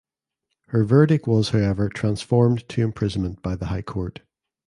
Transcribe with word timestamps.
Her 0.69 0.83
verdict 0.83 1.27
was 1.27 1.49
however 1.51 1.87
transformed 1.87 2.67
to 2.69 2.81
imprisonment 2.81 3.43
by 3.43 3.55
the 3.55 3.67
high 3.67 3.83
court. 3.83 4.21